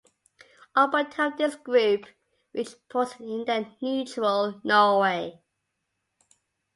All 0.75 0.89
but 0.89 1.11
two 1.11 1.21
of 1.21 1.37
this 1.37 1.53
group 1.53 2.07
reached 2.53 2.89
ports 2.89 3.17
in 3.19 3.45
then-neutral 3.45 4.59
Norway. 4.63 5.39